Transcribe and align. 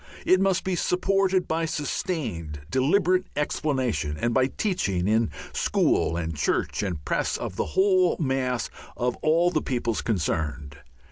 It 0.25 0.41
must 0.41 0.63
be 0.63 0.75
supported 0.75 1.47
by 1.47 1.65
sustained, 1.65 2.61
deliberate 2.71 3.27
explanation, 3.35 4.17
and 4.17 4.33
by 4.33 4.47
teaching 4.47 5.07
in 5.07 5.29
school 5.53 6.17
and 6.17 6.35
church 6.35 6.81
and 6.81 7.05
press 7.05 7.37
of 7.37 7.55
the 7.55 7.65
whole 7.77 8.15
mass 8.19 8.71
of 8.97 9.15
all 9.17 9.51
the 9.51 9.61
peoples 9.61 10.01
concerned. 10.01 10.77